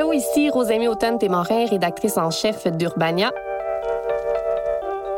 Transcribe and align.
Allô, 0.00 0.14
ici 0.14 0.48
Rosémie 0.48 0.88
Automne-Témorin, 0.88 1.66
rédactrice 1.66 2.16
en 2.16 2.30
chef 2.30 2.66
d'Urbania. 2.66 3.30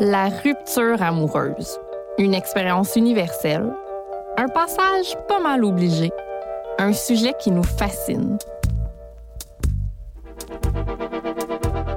La 0.00 0.28
rupture 0.28 1.00
amoureuse. 1.00 1.78
Une 2.18 2.34
expérience 2.34 2.96
universelle. 2.96 3.72
Un 4.36 4.48
passage 4.48 5.16
pas 5.28 5.38
mal 5.38 5.64
obligé. 5.64 6.10
Un 6.80 6.92
sujet 6.92 7.32
qui 7.38 7.52
nous 7.52 7.62
fascine. 7.62 8.38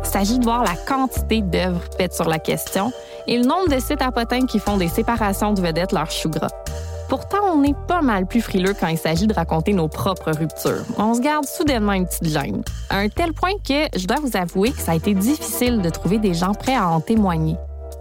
Il 0.03 0.05
s'agit 0.05 0.37
de 0.37 0.43
voir 0.43 0.63
la 0.63 0.75
quantité 0.87 1.41
d'œuvres 1.41 1.81
faites 1.97 2.13
sur 2.13 2.29
la 2.29 2.37
question 2.37 2.91
et 3.25 3.39
le 3.39 3.45
nombre 3.45 3.67
de 3.67 3.79
sites 3.79 4.03
à 4.03 4.11
potins 4.11 4.45
qui 4.45 4.59
font 4.59 4.77
des 4.77 4.89
séparations 4.89 5.53
de 5.53 5.61
vedettes 5.61 5.91
leur 5.91 6.11
chou 6.11 6.29
gras. 6.29 6.64
Pourtant, 7.07 7.37
on 7.53 7.63
est 7.63 7.75
pas 7.87 8.01
mal 8.01 8.25
plus 8.25 8.41
frileux 8.41 8.73
quand 8.79 8.87
il 8.87 8.97
s'agit 8.97 9.27
de 9.27 9.33
raconter 9.33 9.73
nos 9.73 9.87
propres 9.87 10.31
ruptures. 10.31 10.83
On 10.97 11.13
se 11.13 11.21
garde 11.21 11.45
soudainement 11.45 11.93
une 11.93 12.07
petite 12.07 12.27
gêne. 12.27 12.63
À 12.89 12.97
un 12.97 13.09
tel 13.09 13.33
point 13.33 13.53
que 13.67 13.97
je 13.97 14.07
dois 14.07 14.17
vous 14.19 14.35
avouer 14.35 14.71
que 14.71 14.81
ça 14.81 14.93
a 14.93 14.95
été 14.95 15.13
difficile 15.13 15.81
de 15.81 15.89
trouver 15.89 16.17
des 16.17 16.33
gens 16.33 16.53
prêts 16.53 16.75
à 16.75 16.89
en 16.89 17.01
témoigner. 17.01 17.57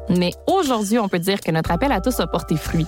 Mais 0.09 0.33
aujourd'hui, 0.47 0.99
on 0.99 1.09
peut 1.09 1.19
dire 1.19 1.41
que 1.41 1.51
notre 1.51 1.71
appel 1.71 1.93
à 1.93 2.01
tous 2.01 2.19
a 2.21 2.27
porté 2.27 2.57
fruit. 2.57 2.87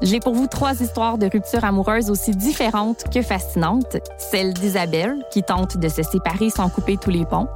J'ai 0.00 0.20
pour 0.20 0.34
vous 0.34 0.46
trois 0.46 0.80
histoires 0.80 1.18
de 1.18 1.26
ruptures 1.26 1.64
amoureuses 1.64 2.10
aussi 2.10 2.32
différentes 2.32 3.04
que 3.12 3.22
fascinantes. 3.22 3.96
Celle 4.18 4.52
d'Isabelle, 4.52 5.24
qui 5.30 5.42
tente 5.42 5.76
de 5.76 5.88
se 5.88 6.02
séparer 6.02 6.50
sans 6.50 6.68
couper 6.68 6.96
tous 6.96 7.10
les 7.10 7.24
ponts. 7.24 7.48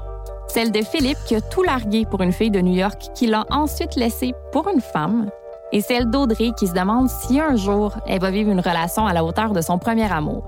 Celle 0.49 0.73
de 0.73 0.83
Philippe, 0.83 1.19
qui 1.27 1.35
a 1.35 1.41
tout 1.41 1.63
largué 1.63 2.07
pour 2.07 2.23
une 2.23 2.33
fille 2.33 2.51
de 2.51 2.61
New 2.61 2.75
York, 2.75 3.11
qui 3.15 3.27
l'a 3.27 3.45
ensuite 3.51 3.97
laissé 3.97 4.33
pour 4.51 4.69
une 4.69 4.81
femme 4.81 5.29
et 5.73 5.81
celle 5.81 6.11
d'Audrey 6.11 6.53
qui 6.59 6.67
se 6.67 6.73
demande 6.73 7.09
si 7.09 7.41
un 7.41 7.57
jour 7.57 7.95
elle 8.07 8.21
va 8.21 8.31
vivre 8.31 8.51
une 8.51 8.61
relation 8.61 9.07
à 9.07 9.13
la 9.13 9.25
hauteur 9.25 9.53
de 9.53 9.61
son 9.61 9.79
premier 9.79 10.11
amour. 10.11 10.45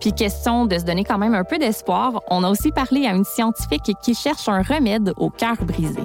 Puis 0.00 0.12
question 0.12 0.66
de 0.66 0.78
se 0.78 0.84
donner 0.84 1.04
quand 1.04 1.18
même 1.18 1.34
un 1.34 1.44
peu 1.44 1.58
d'espoir, 1.58 2.22
on 2.30 2.44
a 2.44 2.50
aussi 2.50 2.70
parlé 2.70 3.06
à 3.06 3.14
une 3.14 3.24
scientifique 3.24 3.92
qui 4.02 4.14
cherche 4.14 4.48
un 4.48 4.62
remède 4.62 5.12
au 5.16 5.30
cœur 5.30 5.56
brisé. 5.62 6.02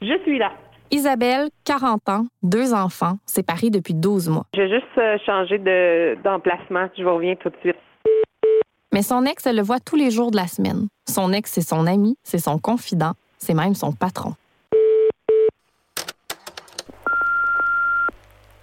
Je 0.00 0.18
suis 0.22 0.38
là. 0.38 0.52
Isabelle, 0.90 1.48
40 1.64 2.08
ans, 2.08 2.24
deux 2.42 2.72
enfants, 2.72 3.18
séparés 3.26 3.70
depuis 3.70 3.94
12 3.94 4.30
mois. 4.30 4.44
Je 4.54 4.62
vais 4.62 4.70
juste 4.70 4.86
euh, 4.98 5.18
changer 5.26 5.58
de, 5.58 6.16
d'emplacement. 6.22 6.88
Je 6.96 7.02
vous 7.02 7.14
reviens 7.14 7.36
tout 7.36 7.50
de 7.50 7.56
suite. 7.60 7.76
Mais 8.92 9.02
son 9.02 9.24
ex, 9.26 9.46
elle 9.46 9.56
le 9.56 9.62
voit 9.62 9.80
tous 9.80 9.96
les 9.96 10.10
jours 10.10 10.30
de 10.30 10.36
la 10.36 10.46
semaine. 10.46 10.88
Son 11.06 11.32
ex, 11.32 11.52
c'est 11.52 11.60
son 11.60 11.86
ami, 11.86 12.16
c'est 12.22 12.38
son 12.38 12.58
confident, 12.58 13.12
c'est 13.36 13.54
même 13.54 13.74
son 13.74 13.92
patron. 13.92 14.32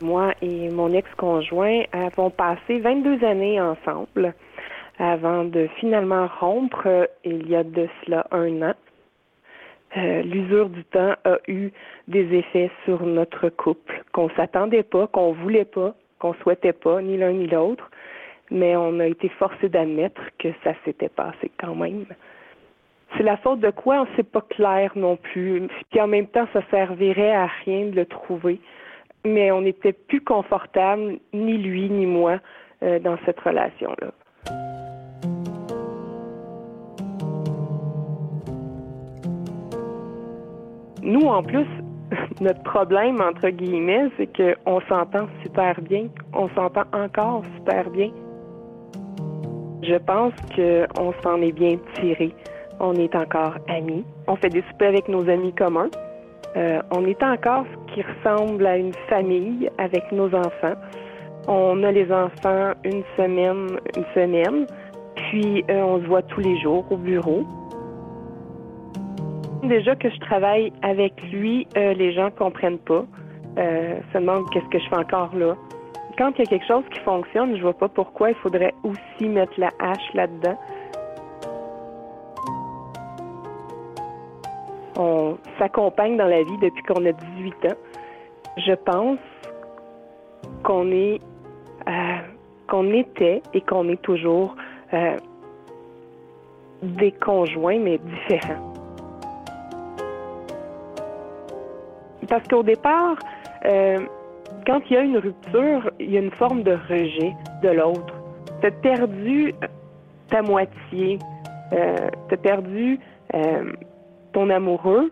Moi 0.02 0.34
et 0.42 0.70
mon 0.70 0.92
ex-conjoint 0.94 1.84
avons 1.94 2.30
passé 2.30 2.80
22 2.80 3.24
années 3.24 3.62
ensemble 3.62 4.34
avant 5.00 5.44
de 5.44 5.68
finalement 5.80 6.28
rompre 6.40 6.86
euh, 6.86 7.06
il 7.24 7.50
y 7.50 7.56
a 7.56 7.64
de 7.64 7.88
cela 8.04 8.26
un 8.32 8.62
an. 8.62 8.74
Euh, 9.98 10.24
l'usure 10.24 10.70
du 10.70 10.84
temps 10.84 11.14
a 11.24 11.38
eu 11.48 11.72
des 12.08 12.34
effets 12.36 12.70
sur 12.84 13.06
notre 13.06 13.50
couple 13.50 14.04
qu'on 14.12 14.30
s'attendait 14.32 14.84
pas, 14.84 15.08
qu'on 15.08 15.32
voulait 15.32 15.66
pas, 15.66 15.96
qu'on 16.20 16.34
souhaitait 16.36 16.74
pas, 16.74 17.02
ni 17.02 17.18
l'un 17.18 17.32
ni 17.32 17.48
l'autre, 17.48 17.90
mais 18.52 18.76
on 18.76 19.00
a 19.00 19.08
été 19.08 19.30
forcé 19.30 19.70
d'admettre 19.70 20.22
que 20.38 20.50
ça 20.64 20.74
s'était 20.84 21.10
passé 21.10 21.50
quand 21.60 21.76
même. 21.76 22.06
C'est 23.16 23.24
la 23.24 23.38
faute 23.38 23.62
de 23.62 23.70
quoi, 23.70 24.02
on 24.02 24.16
sait 24.16 24.24
pas 24.24 24.42
clair 24.42 24.92
non 24.96 25.16
plus. 25.16 25.68
Puis 25.92 26.02
en 26.02 26.08
même 26.08 26.28
temps, 26.28 26.48
ça 26.52 26.62
servirait 26.70 27.34
à 27.34 27.50
rien 27.64 27.86
de 27.86 27.96
le 27.96 28.06
trouver. 28.06 28.60
Mais 29.24 29.52
on 29.52 29.62
n'était 29.62 29.94
plus 29.94 30.22
confortable, 30.22 31.20
ni 31.34 31.58
lui 31.58 31.90
ni 31.90 32.06
moi, 32.06 32.40
euh, 32.84 33.00
dans 33.00 33.18
cette 33.26 33.40
relation-là. 33.40 34.12
Nous, 41.06 41.28
en 41.28 41.44
plus, 41.44 41.68
notre 42.42 42.64
problème, 42.64 43.22
entre 43.22 43.50
guillemets, 43.50 44.10
c'est 44.18 44.28
qu'on 44.36 44.82
s'entend 44.90 45.28
super 45.44 45.80
bien. 45.82 46.08
On 46.34 46.50
s'entend 46.50 46.86
encore 46.94 47.44
super 47.56 47.90
bien. 47.92 48.10
Je 49.84 49.96
pense 49.98 50.34
qu'on 50.56 51.14
s'en 51.22 51.42
est 51.42 51.52
bien 51.52 51.78
tiré. 52.00 52.34
On 52.80 52.94
est 52.96 53.16
encore 53.16 53.54
amis. 53.68 54.04
On 54.28 54.36
fait 54.36 54.50
des 54.50 54.64
soupers 54.64 54.88
avec 54.88 55.08
nos 55.08 55.30
amis 55.30 55.54
communs. 55.54 55.90
Euh, 56.58 56.82
on 56.92 57.06
est 57.06 57.22
encore 57.22 57.66
ce 57.72 57.94
qui 57.94 58.02
ressemble 58.02 58.66
à 58.66 58.78
une 58.78 58.94
famille 59.08 59.70
avec 59.78 60.12
nos 60.12 60.34
enfants. 60.34 60.76
On 61.48 61.84
a 61.84 61.92
les 61.92 62.12
enfants 62.12 62.72
une 62.84 63.04
semaine, 63.16 63.78
une 63.96 64.06
semaine, 64.16 64.66
puis 65.16 65.64
euh, 65.70 65.84
on 65.84 66.02
se 66.02 66.08
voit 66.08 66.24
tous 66.24 66.40
les 66.40 66.60
jours 66.62 66.84
au 66.90 66.98
bureau. 66.98 67.44
Déjà 69.68 69.96
que 69.96 70.10
je 70.10 70.20
travaille 70.20 70.72
avec 70.84 71.14
lui, 71.32 71.68
euh, 71.76 71.94
les 71.94 72.14
gens 72.14 72.30
comprennent 72.30 72.78
pas. 72.78 73.04
Euh, 73.58 74.00
se 74.14 74.18
demandent 74.20 74.48
qu'est-ce 74.52 74.68
que 74.70 74.78
je 74.78 74.88
fais 74.90 74.98
encore 74.98 75.34
là. 75.36 75.56
Quand 76.18 76.32
il 76.38 76.40
y 76.40 76.42
a 76.44 76.46
quelque 76.46 76.68
chose 76.68 76.84
qui 76.94 77.00
fonctionne, 77.00 77.58
je 77.58 77.62
vois 77.62 77.74
pas 77.74 77.90
pourquoi 77.90 78.30
il 78.30 78.36
faudrait 78.36 78.74
aussi 78.84 79.28
mettre 79.28 79.54
la 79.58 79.72
hache 79.80 80.14
là-dedans. 80.14 80.58
On 84.98 85.38
s'accompagne 85.58 86.16
dans 86.16 86.28
la 86.28 86.44
vie 86.44 86.58
depuis 86.62 86.84
qu'on 86.84 87.06
a 87.06 87.12
18 87.12 87.66
ans. 87.66 87.78
Je 88.58 88.74
pense 88.74 89.20
qu'on 90.64 90.92
est, 90.92 91.20
euh, 91.88 91.92
qu'on 92.68 92.94
était 92.94 93.42
et 93.54 93.62
qu'on 93.62 93.90
est 93.90 94.02
toujours 94.02 94.56
euh, 94.94 95.18
des 96.84 97.12
conjoints, 97.12 97.80
mais 97.80 97.98
différents. 97.98 98.75
Parce 102.28 102.48
qu'au 102.48 102.64
départ, 102.64 103.18
euh, 103.66 103.98
quand 104.66 104.82
il 104.90 104.94
y 104.94 104.98
a 104.98 105.02
une 105.02 105.18
rupture, 105.18 105.92
il 106.00 106.12
y 106.12 106.18
a 106.18 106.22
une 106.22 106.32
forme 106.32 106.64
de 106.64 106.78
rejet 106.90 107.34
de 107.64 107.70
l'autre. 107.70 108.14
Tu 108.62 108.68
as 108.68 108.72
perdu 108.72 109.54
ta 110.30 110.42
moitié, 110.42 111.20
euh, 111.74 111.96
tu 112.30 112.34
as 112.34 112.38
perdu 112.38 113.00
euh, 113.34 113.72
ton 114.34 114.50
amoureux. 114.50 115.12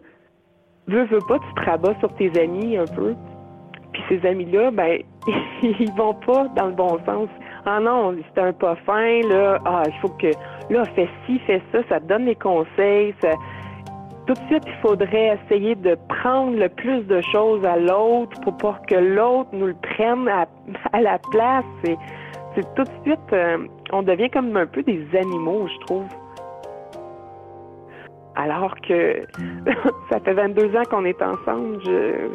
Veux, 0.88 1.06
veux 1.06 1.20
pas, 1.28 1.40
tu 1.40 1.54
te 1.56 1.70
rabats 1.70 1.96
sur 2.00 2.14
tes 2.16 2.32
amis 2.40 2.78
un 2.78 2.86
peu. 2.86 3.16
Puis 3.94 4.04
ces 4.10 4.28
amis-là, 4.28 4.72
ben, 4.72 5.02
ils 5.64 5.92
vont 5.96 6.16
pas 6.16 6.48
dans 6.56 6.68
le 6.68 6.74
bon 6.74 7.00
sens. 7.06 7.30
Ah 7.66 7.80
non, 7.80 8.16
c'est 8.34 8.42
un 8.42 8.52
pas 8.52 8.76
fin, 8.86 9.22
là. 9.22 9.60
Ah, 9.66 9.84
il 9.86 9.94
faut 10.02 10.10
que, 10.10 10.28
là, 10.70 10.84
fais 10.96 11.08
ci, 11.26 11.40
fais 11.40 11.62
ça, 11.72 11.80
ça 11.88 12.00
te 12.02 12.06
donne 12.08 12.26
des 12.26 12.36
conseils, 12.36 13.16
ça, 13.22 13.30
tout 14.26 14.34
de 14.34 14.48
suite, 14.48 14.64
il 14.66 14.82
faudrait 14.82 15.38
essayer 15.38 15.76
de 15.76 15.98
prendre 16.08 16.58
le 16.58 16.70
plus 16.70 17.02
de 17.04 17.22
choses 17.32 17.66
à 17.66 17.78
l'autre 17.78 18.40
pour 18.42 18.58
pas 18.58 18.80
que 18.88 18.96
l'autre 18.96 19.50
nous 19.54 19.68
le 19.68 19.76
prenne 19.76 20.28
à, 20.28 21.02
la 21.02 21.20
place. 21.32 21.66
C'est, 21.84 22.76
tout 22.76 22.84
de 22.84 23.04
suite, 23.04 23.34
euh, 23.34 23.58
on 23.92 24.04
devient 24.04 24.30
comme 24.30 24.56
un 24.56 24.68
peu 24.68 24.84
des 24.84 25.06
animaux, 25.14 25.68
je 25.68 25.86
trouve. 25.86 26.06
Alors 28.36 28.76
que 28.82 29.26
ça 30.10 30.20
fait 30.20 30.34
22 30.34 30.76
ans 30.76 30.84
qu'on 30.90 31.06
est 31.06 31.22
ensemble. 31.22 31.80
Je, 31.84 32.30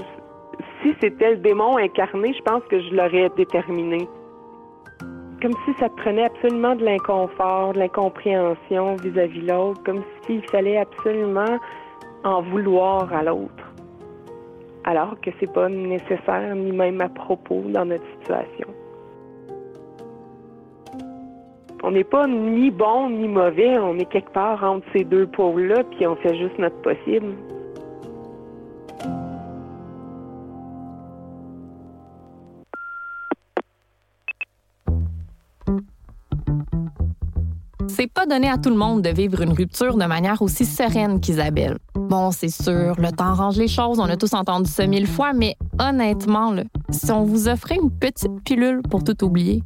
si 0.82 0.94
c'était 1.00 1.30
le 1.30 1.36
démon 1.38 1.76
incarné, 1.78 2.34
je 2.34 2.42
pense 2.42 2.62
que 2.64 2.80
je 2.80 2.94
l'aurais 2.94 3.30
déterminé. 3.36 4.08
Comme 5.40 5.52
si 5.64 5.72
ça 5.78 5.88
prenait 5.88 6.24
absolument 6.24 6.74
de 6.74 6.84
l'inconfort, 6.84 7.72
de 7.72 7.78
l'incompréhension 7.78 8.96
vis-à-vis 8.96 9.42
l'autre, 9.42 9.80
comme 9.84 10.02
s'il 10.26 10.42
fallait 10.50 10.78
absolument 10.78 11.58
en 12.24 12.42
vouloir 12.42 13.12
à 13.12 13.22
l'autre, 13.22 13.72
alors 14.84 15.20
que 15.20 15.30
c'est 15.38 15.52
pas 15.52 15.68
nécessaire 15.68 16.54
ni 16.54 16.72
même 16.72 17.00
à 17.00 17.08
propos 17.08 17.62
dans 17.68 17.84
notre 17.84 18.04
situation. 18.20 18.68
On 21.82 21.92
n'est 21.92 22.04
pas 22.04 22.26
ni 22.26 22.70
bon 22.70 23.08
ni 23.10 23.28
mauvais, 23.28 23.78
on 23.78 23.96
est 23.98 24.10
quelque 24.10 24.32
part 24.32 24.62
entre 24.64 24.86
ces 24.92 25.04
deux 25.04 25.26
pôles-là, 25.26 25.84
puis 25.84 26.06
on 26.06 26.16
fait 26.16 26.36
juste 26.36 26.58
notre 26.58 26.80
possible. 26.82 27.34
C'est 37.88 38.12
pas 38.12 38.26
donné 38.26 38.48
à 38.48 38.58
tout 38.58 38.70
le 38.70 38.76
monde 38.76 39.02
de 39.02 39.10
vivre 39.10 39.42
une 39.42 39.52
rupture 39.52 39.96
de 39.96 40.04
manière 40.04 40.40
aussi 40.42 40.64
sereine 40.64 41.20
qu'Isabelle. 41.20 41.78
Bon, 42.08 42.30
c'est 42.30 42.48
sûr, 42.48 42.94
le 42.98 43.12
temps 43.12 43.34
range 43.34 43.58
les 43.58 43.68
choses, 43.68 44.00
on 44.00 44.04
a 44.04 44.16
tous 44.16 44.32
entendu 44.32 44.70
ça 44.70 44.86
mille 44.86 45.06
fois, 45.06 45.34
mais 45.34 45.56
honnêtement, 45.78 46.52
là, 46.52 46.62
si 46.88 47.12
on 47.12 47.24
vous 47.24 47.48
offrait 47.48 47.76
une 47.76 47.90
petite 47.90 48.42
pilule 48.44 48.80
pour 48.80 49.04
tout 49.04 49.22
oublier, 49.22 49.62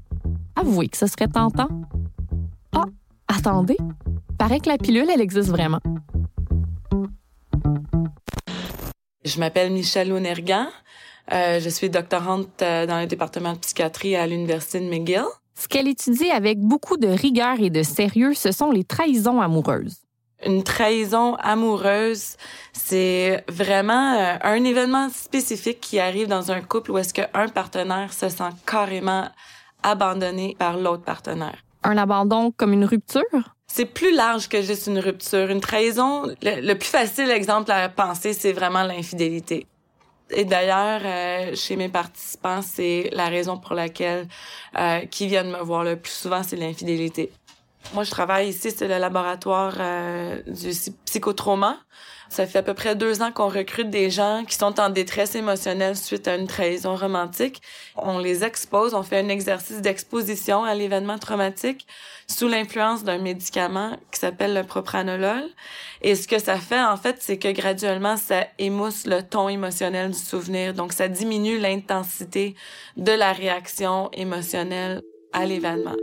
avouez 0.57 0.89
que 0.89 0.97
ce 0.97 1.07
serait 1.07 1.29
tentant. 1.29 1.69
Ah, 2.73 2.87
attendez, 3.29 3.77
paraît 4.39 4.59
que 4.59 4.69
la 4.69 4.77
pilule, 4.77 5.07
elle 5.09 5.21
existe 5.21 5.51
vraiment. 5.51 5.79
Je 9.25 9.39
m'appelle 9.39 9.73
Michelle 9.73 10.09
Lonergan. 10.09 10.67
Euh, 11.33 11.61
je 11.61 11.69
suis 11.69 11.91
doctorante 11.91 12.61
euh, 12.61 12.87
dans 12.87 12.99
le 12.99 13.07
département 13.07 13.53
de 13.53 13.59
psychiatrie 13.59 14.17
à 14.17 14.27
l'Université 14.27 14.81
de 14.81 14.91
McGill. 14.91 15.27
Ce 15.55 15.69
qu'elle 15.69 15.87
étudie 15.87 16.33
avec 16.33 16.59
beaucoup 16.59 16.97
de 16.97 17.07
rigueur 17.07 17.61
et 17.61 17.71
de 17.71 17.85
sérieux, 17.85 18.35
ce 18.35 18.51
sont 18.51 18.73
les 18.73 18.83
trahisons 18.83 19.41
amoureuses. 19.41 20.03
Une 20.45 20.65
trahison 20.65 21.37
amoureuse, 21.37 22.37
c'est 22.73 23.45
vraiment 23.49 24.15
euh, 24.15 24.37
un 24.43 24.65
événement 24.65 25.09
spécifique 25.09 25.81
qui 25.81 26.01
arrive 26.01 26.27
dans 26.27 26.51
un 26.51 26.61
couple 26.61 26.91
où 26.91 26.99
est-ce 26.99 27.15
qu'un 27.15 27.49
partenaire 27.49 28.13
se 28.13 28.29
sent 28.29 28.51
carrément 28.67 29.29
abandonné 29.83 30.57
par 30.59 30.77
l'autre 30.77 31.05
partenaire. 31.05 31.59
Un 31.85 31.97
abandon 31.97 32.53
comme 32.57 32.73
une 32.73 32.85
rupture? 32.85 33.55
C'est 33.67 33.87
plus 33.87 34.15
large 34.15 34.49
que 34.49 34.63
juste 34.63 34.87
une 34.87 34.99
rupture. 34.99 35.51
Une 35.51 35.61
trahison, 35.61 36.27
le, 36.43 36.75
plus 36.75 36.89
facile 36.89 37.31
exemple 37.31 37.71
à 37.71 37.89
penser, 37.89 38.33
c'est 38.33 38.53
vraiment 38.53 38.83
l'infidélité. 38.83 39.67
Et 40.31 40.45
d'ailleurs, 40.45 41.01
euh, 41.05 41.55
chez 41.55 41.77
mes 41.77 41.89
participants, 41.89 42.63
c'est 42.63 43.11
la 43.13 43.29
raison 43.29 43.59
pour 43.59 43.75
laquelle 43.75 44.29
euh, 44.79 45.01
qui 45.07 45.27
viennent 45.27 45.51
me 45.51 45.63
voir 45.63 45.85
le 45.85 45.97
plus 45.97 46.13
souvent, 46.13 46.43
c'est 46.43 46.57
l'infidélité. 46.57 47.31
Moi, 47.95 48.05
je 48.05 48.11
travaille 48.11 48.49
ici, 48.49 48.71
c'est 48.71 48.89
le 48.89 48.99
laboratoire 48.99 49.75
euh, 49.79 50.41
du 50.47 50.71
psychotrauma. 51.05 51.79
Ça 52.33 52.47
fait 52.47 52.61
à 52.61 52.63
peu 52.63 52.73
près 52.73 52.97
deux 52.97 53.21
ans 53.21 53.31
qu'on 53.31 53.51
recrute 53.51 53.91
des 53.91 54.09
gens 54.09 54.45
qui 54.49 54.57
sont 54.57 54.81
en 54.81 54.89
détresse 54.89 55.35
émotionnelle 55.35 55.95
suite 55.95 56.27
à 56.27 56.37
une 56.37 56.47
trahison 56.47 56.97
romantique. 56.97 57.61
On 57.95 58.19
les 58.19 58.43
expose, 58.43 58.95
on 58.95 59.03
fait 59.03 59.19
un 59.19 59.29
exercice 59.29 59.83
d'exposition 59.83 60.65
à 60.65 60.75
l'événement 60.75 61.19
traumatique 61.19 61.87
sous 62.27 62.49
l'influence 62.49 63.05
d'un 63.05 63.19
médicament 63.19 63.99
qui 64.11 64.19
s'appelle 64.19 64.55
le 64.55 64.63
propranolol. 64.63 65.45
Et 66.01 66.15
ce 66.15 66.27
que 66.27 66.39
ça 66.39 66.57
fait, 66.57 66.81
en 66.83 66.97
fait, 66.97 67.17
c'est 67.21 67.39
que 67.39 67.53
graduellement, 67.53 68.17
ça 68.17 68.47
émousse 68.59 69.07
le 69.07 69.23
ton 69.23 69.51
émotionnel 69.51 70.13
du 70.13 70.19
souvenir. 70.19 70.73
Donc, 70.73 70.95
ça 70.95 71.09
diminue 71.09 71.59
l'intensité 71.59 72.55
de 72.97 73.13
la 73.13 73.35
réaction 73.35 74.11
émotionnelle 74.13 75.03
à 75.35 75.45
l'événement. 75.45 75.97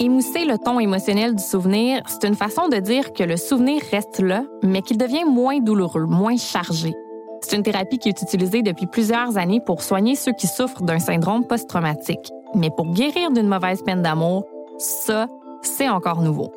Émousser 0.00 0.44
le 0.44 0.58
ton 0.58 0.78
émotionnel 0.78 1.34
du 1.34 1.42
souvenir, 1.42 2.02
c'est 2.06 2.28
une 2.28 2.36
façon 2.36 2.68
de 2.68 2.76
dire 2.76 3.12
que 3.12 3.24
le 3.24 3.36
souvenir 3.36 3.82
reste 3.90 4.20
là, 4.20 4.44
mais 4.62 4.80
qu'il 4.80 4.96
devient 4.96 5.24
moins 5.24 5.58
douloureux, 5.58 6.04
moins 6.04 6.36
chargé. 6.36 6.94
C'est 7.40 7.56
une 7.56 7.64
thérapie 7.64 7.98
qui 7.98 8.08
est 8.08 8.22
utilisée 8.22 8.62
depuis 8.62 8.86
plusieurs 8.86 9.36
années 9.36 9.60
pour 9.60 9.82
soigner 9.82 10.14
ceux 10.14 10.30
qui 10.32 10.46
souffrent 10.46 10.82
d'un 10.82 11.00
syndrome 11.00 11.44
post-traumatique. 11.44 12.30
Mais 12.54 12.70
pour 12.70 12.86
guérir 12.92 13.32
d'une 13.32 13.48
mauvaise 13.48 13.82
peine 13.82 14.02
d'amour, 14.02 14.44
ça, 14.78 15.26
c'est 15.62 15.88
encore 15.88 16.22
nouveau. 16.22 16.52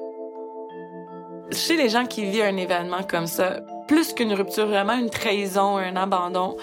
Chez 1.51 1.77
les 1.77 1.89
gens 1.89 2.05
qui 2.05 2.25
vivent 2.25 2.44
un 2.44 2.57
événement 2.57 3.01
comme 3.09 3.25
ça, 3.25 3.59
plus 3.87 4.13
qu'une 4.13 4.33
rupture, 4.33 4.67
vraiment 4.67 4.94
une 4.94 5.09
trahison, 5.09 5.77
un 5.77 5.95
abandon, 5.95 6.57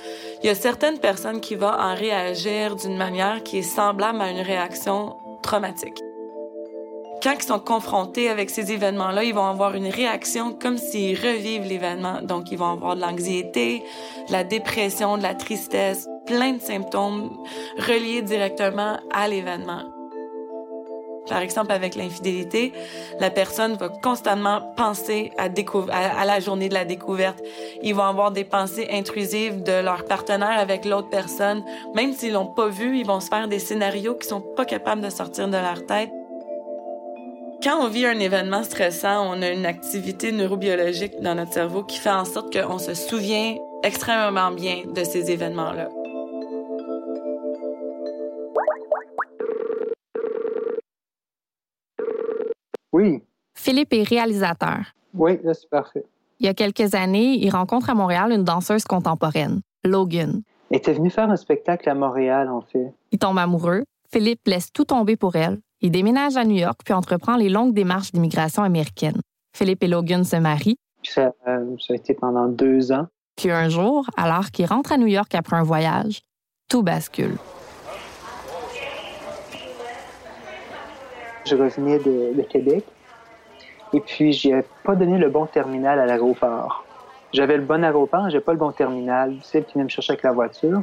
il 0.44 0.46
y 0.46 0.50
a 0.50 0.54
certaines 0.54 0.98
personnes 0.98 1.40
qui 1.40 1.56
vont 1.56 1.66
en 1.66 1.96
réagir 1.96 2.76
d'une 2.76 2.96
manière 2.96 3.42
qui 3.42 3.58
est 3.58 3.62
semblable 3.62 4.20
à 4.20 4.30
une 4.30 4.42
réaction 4.42 5.16
traumatique 5.42 5.98
quand 7.22 7.34
ils 7.38 7.42
sont 7.42 7.58
confrontés 7.58 8.28
avec 8.28 8.50
ces 8.50 8.72
événements-là, 8.72 9.24
ils 9.24 9.34
vont 9.34 9.46
avoir 9.46 9.74
une 9.74 9.88
réaction 9.88 10.52
comme 10.52 10.78
s'ils 10.78 11.16
revivent 11.18 11.66
l'événement. 11.66 12.22
Donc, 12.22 12.50
ils 12.50 12.58
vont 12.58 12.72
avoir 12.72 12.96
de 12.96 13.00
l'anxiété, 13.00 13.82
de 14.28 14.32
la 14.32 14.44
dépression, 14.44 15.18
de 15.18 15.22
la 15.22 15.34
tristesse, 15.34 16.08
plein 16.26 16.52
de 16.52 16.60
symptômes 16.60 17.30
reliés 17.78 18.22
directement 18.22 18.98
à 19.12 19.28
l'événement. 19.28 19.82
Par 21.28 21.40
exemple, 21.40 21.72
avec 21.72 21.94
l'infidélité, 21.94 22.72
la 23.20 23.30
personne 23.30 23.74
va 23.74 23.90
constamment 23.90 24.62
penser 24.76 25.30
à, 25.36 25.48
à, 25.90 26.24
la 26.24 26.40
journée 26.40 26.70
de 26.70 26.74
la 26.74 26.86
découverte. 26.86 27.38
Ils 27.82 27.94
vont 27.94 28.04
avoir 28.04 28.30
des 28.30 28.44
pensées 28.44 28.88
intrusives 28.90 29.62
de 29.62 29.82
leur 29.82 30.04
partenaire 30.06 30.58
avec 30.58 30.86
l'autre 30.86 31.10
personne. 31.10 31.62
Même 31.94 32.14
s'ils 32.14 32.32
l'ont 32.32 32.46
pas 32.46 32.68
vu, 32.68 32.98
ils 32.98 33.06
vont 33.06 33.20
se 33.20 33.28
faire 33.28 33.46
des 33.46 33.58
scénarios 33.58 34.14
qui 34.14 34.26
sont 34.26 34.40
pas 34.40 34.64
capables 34.64 35.02
de 35.02 35.10
sortir 35.10 35.48
de 35.48 35.56
leur 35.56 35.84
tête. 35.84 36.10
Quand 37.60 37.84
on 37.84 37.88
vit 37.88 38.06
un 38.06 38.20
événement 38.20 38.62
stressant, 38.62 39.34
on 39.34 39.42
a 39.42 39.50
une 39.50 39.66
activité 39.66 40.30
neurobiologique 40.30 41.20
dans 41.20 41.34
notre 41.34 41.52
cerveau 41.52 41.82
qui 41.82 41.98
fait 41.98 42.08
en 42.10 42.24
sorte 42.24 42.56
qu'on 42.56 42.78
se 42.78 42.94
souvient 42.94 43.56
extrêmement 43.82 44.52
bien 44.52 44.84
de 44.86 45.02
ces 45.02 45.32
événements-là. 45.32 45.88
Oui. 52.92 53.24
Philippe 53.56 53.92
est 53.92 54.04
réalisateur. 54.04 54.78
Oui, 55.14 55.40
c'est 55.42 55.68
parfait. 55.68 56.04
Il 56.38 56.46
y 56.46 56.48
a 56.48 56.54
quelques 56.54 56.94
années, 56.94 57.34
il 57.40 57.50
rencontre 57.50 57.90
à 57.90 57.94
Montréal 57.94 58.30
une 58.30 58.44
danseuse 58.44 58.84
contemporaine, 58.84 59.62
Logan. 59.84 60.42
Elle 60.70 60.76
était 60.76 60.92
venue 60.92 61.10
faire 61.10 61.28
un 61.28 61.36
spectacle 61.36 61.88
à 61.88 61.94
Montréal, 61.94 62.48
en 62.50 62.60
fait. 62.60 62.92
Il 63.10 63.18
tombe 63.18 63.38
amoureux. 63.38 63.82
Philippe 64.12 64.46
laisse 64.46 64.72
tout 64.72 64.84
tomber 64.84 65.16
pour 65.16 65.34
elle. 65.34 65.58
Il 65.80 65.92
déménage 65.92 66.36
à 66.36 66.44
New 66.44 66.56
York 66.56 66.80
puis 66.84 66.92
entreprend 66.92 67.36
les 67.36 67.48
longues 67.48 67.72
démarches 67.72 68.10
d'immigration 68.10 68.64
américaine. 68.64 69.20
Philippe 69.56 69.84
et 69.84 69.88
Logan 69.88 70.24
se 70.24 70.36
marient. 70.36 70.76
Ça, 71.04 71.32
euh, 71.46 71.76
ça 71.78 71.92
a 71.92 71.96
été 71.96 72.14
pendant 72.14 72.48
deux 72.48 72.90
ans. 72.90 73.06
Puis 73.36 73.52
un 73.52 73.68
jour, 73.68 74.04
alors 74.16 74.50
qu'il 74.50 74.66
rentre 74.66 74.90
à 74.90 74.96
New 74.96 75.06
York 75.06 75.32
après 75.36 75.54
un 75.54 75.62
voyage, 75.62 76.22
tout 76.68 76.82
bascule. 76.82 77.36
Je 81.46 81.54
revenais 81.54 82.00
de, 82.00 82.42
Québec 82.42 82.84
et 83.94 84.00
puis 84.00 84.32
j'ai 84.32 84.62
pas 84.84 84.96
donné 84.96 85.16
le 85.16 85.30
bon 85.30 85.46
terminal 85.46 86.00
à 86.00 86.06
l'aéroport. 86.06 86.84
J'avais 87.32 87.56
le 87.56 87.62
bon 87.62 87.84
aéroport, 87.84 88.28
j'ai 88.30 88.40
pas 88.40 88.52
le 88.52 88.58
bon 88.58 88.72
terminal, 88.72 89.36
celle 89.42 89.64
qui 89.64 89.74
venait 89.74 89.84
me 89.84 89.88
chercher 89.88 90.14
avec 90.14 90.24
la 90.24 90.32
voiture. 90.32 90.82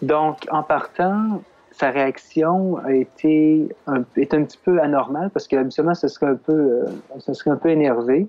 Donc, 0.00 0.46
en 0.50 0.62
partant, 0.62 1.42
sa 1.78 1.90
réaction 1.90 2.78
a 2.78 2.92
été 2.92 3.68
un, 3.86 4.02
est 4.16 4.34
un 4.34 4.42
petit 4.42 4.58
peu 4.64 4.80
anormale 4.80 5.30
parce 5.30 5.46
qu'habituellement, 5.46 5.94
ce 5.94 6.08
serait 6.08 6.26
un 6.26 6.34
peu, 6.34 6.52
euh, 6.52 7.32
serait 7.32 7.50
un 7.50 7.56
peu 7.56 7.68
énervé. 7.68 8.26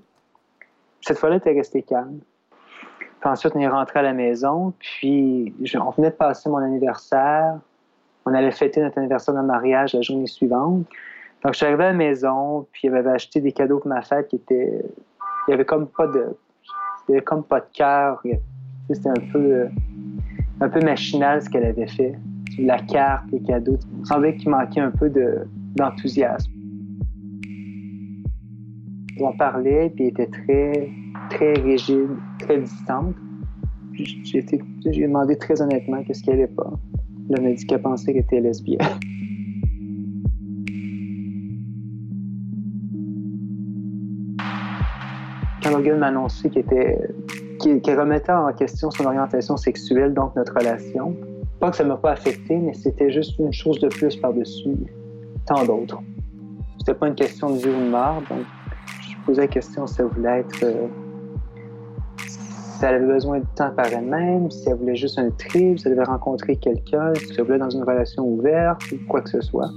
Cette 1.01 1.17
fois-là, 1.17 1.35
elle 1.35 1.41
était 1.41 1.57
restée 1.57 1.81
calme. 1.81 2.19
Ensuite, 3.23 3.53
on 3.55 3.59
est 3.59 3.67
rentré 3.67 3.99
à 3.99 4.01
la 4.03 4.13
maison, 4.13 4.73
puis 4.77 5.53
on 5.75 5.89
venait 5.89 6.11
de 6.11 6.15
passer 6.15 6.47
mon 6.47 6.57
anniversaire. 6.57 7.57
On 8.25 8.33
allait 8.35 8.51
fêter 8.51 8.81
notre 8.81 8.99
anniversaire 8.99 9.33
de 9.33 9.41
mariage 9.41 9.93
la 9.93 10.01
journée 10.01 10.27
suivante. 10.27 10.85
Donc, 11.43 11.53
je 11.53 11.57
suis 11.57 11.65
arrivé 11.65 11.85
à 11.85 11.87
la 11.87 11.97
maison, 11.97 12.67
puis 12.71 12.87
elle 12.87 12.93
m'avait 12.93 13.11
acheté 13.11 13.41
des 13.41 13.51
cadeaux 13.51 13.79
pour 13.79 13.87
ma 13.87 14.03
fête 14.03 14.27
qui 14.27 14.35
étaient. 14.35 14.85
Il 15.47 15.51
y 15.51 15.53
avait 15.55 15.65
comme 15.65 15.87
pas 15.87 16.05
de. 16.05 16.37
Il 17.07 17.15
avait 17.15 17.23
comme 17.23 17.43
pas 17.43 17.61
de 17.61 17.67
cœur. 17.73 18.21
C'était 18.91 19.09
un 19.09 19.31
peu. 19.33 19.39
Euh, 19.39 19.67
un 20.61 20.69
peu 20.69 20.81
machinal 20.81 21.41
ce 21.41 21.49
qu'elle 21.49 21.65
avait 21.65 21.87
fait 21.87 22.15
la 22.65 22.79
carte, 22.79 23.25
les 23.31 23.41
cadeaux. 23.41 23.77
Il 23.99 24.05
semblait 24.05 24.35
qu'il 24.35 24.49
manquait 24.49 24.81
un 24.81 24.91
peu 24.91 25.11
d'enthousiasme. 25.75 26.51
on 29.21 29.33
parlait, 29.33 29.91
puis 29.95 30.05
elle 30.05 30.11
était 30.11 30.27
très, 30.27 30.89
très 31.29 31.53
rigide, 31.53 32.09
très 32.39 32.59
distante. 32.59 33.15
J'ai 33.93 34.41
demandé 35.01 35.37
très 35.37 35.61
honnêtement 35.61 36.01
qu'est-ce 36.03 36.23
qu'elle 36.23 36.37
n'est 36.37 36.47
pas. 36.47 36.71
Elle 37.29 37.41
m'a 37.43 37.51
dit 37.51 37.65
qu'elle 37.65 37.81
pensait 37.81 38.13
qu'elle 38.13 38.21
était 38.23 38.39
lesbienne. 38.39 38.79
Quand 45.61 45.71
Logan 45.71 45.99
m'a 45.99 46.07
annoncé 46.07 46.49
qu'elle 46.49 47.99
remettait 47.99 48.31
en 48.31 48.53
question 48.53 48.89
son 48.89 49.03
orientation 49.05 49.57
sexuelle, 49.57 50.13
donc 50.13 50.33
notre 50.37 50.53
relation, 50.57 51.17
pas 51.59 51.71
que 51.71 51.77
ça 51.77 51.83
m'a 51.83 51.97
pas 51.97 52.11
affecté, 52.11 52.57
mais 52.57 52.73
c'était 52.73 53.11
juste 53.11 53.37
une 53.39 53.53
chose 53.53 53.79
de 53.79 53.89
plus 53.89 54.15
par-dessus 54.15 54.75
tant 55.45 55.65
d'autres. 55.65 55.99
C'était 56.79 56.93
pas 56.93 57.07
une 57.07 57.15
question 57.15 57.49
de 57.49 57.57
vie 57.57 57.69
ou 57.69 57.85
de 57.85 57.89
mort, 57.89 58.21
donc 58.29 58.45
je 59.01 59.15
posais 59.25 59.41
la 59.41 59.47
question 59.47 59.85
si 59.85 60.01
elle 60.01 60.07
voulait 60.07 60.39
être. 60.39 60.63
Euh, 60.63 60.87
si 62.17 62.85
elle 62.85 62.95
avait 62.95 63.07
besoin 63.07 63.39
de 63.39 63.45
temps 63.55 63.71
par 63.75 63.87
elle-même, 63.87 64.49
si 64.49 64.69
elle 64.69 64.77
voulait 64.77 64.95
juste 64.95 65.19
un 65.19 65.31
trip, 65.31 65.77
si 65.77 65.85
elle 65.85 65.95
devait 65.95 66.05
rencontrer 66.05 66.55
quelqu'un, 66.55 67.13
si 67.15 67.33
elle 67.37 67.43
voulait 67.43 67.57
dans 67.57 67.69
une 67.69 67.83
relation 67.83 68.23
ouverte 68.23 68.81
ou 68.93 68.95
quoi 69.09 69.21
que 69.21 69.29
ce 69.29 69.41
soit. 69.41 69.69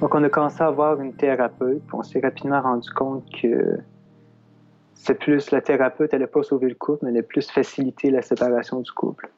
Donc, 0.00 0.14
on 0.14 0.24
a 0.24 0.28
commencé 0.30 0.62
à 0.62 0.66
avoir 0.68 0.98
une 1.00 1.12
thérapeute, 1.12 1.82
puis 1.86 1.94
on 1.94 2.02
s'est 2.02 2.20
rapidement 2.20 2.62
rendu 2.62 2.88
compte 2.90 3.24
que 3.42 3.78
c'est 5.06 5.14
plus 5.14 5.52
la 5.52 5.60
thérapeute, 5.60 6.12
elle 6.12 6.20
n'a 6.20 6.26
pas 6.26 6.42
sauvé 6.42 6.68
le 6.68 6.74
couple, 6.74 7.04
mais 7.04 7.12
elle 7.12 7.18
a 7.18 7.22
plus 7.22 7.48
facilité 7.48 8.10
la 8.10 8.22
séparation 8.22 8.80
du 8.80 8.90
couple. 8.90 9.30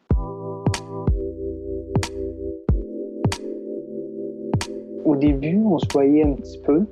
Au 5.05 5.15
début, 5.17 5.61
on 5.67 5.79
se 5.79 5.87
voyait 5.93 6.25
un 6.25 6.33
petit 6.33 6.59
peu. 6.61 6.87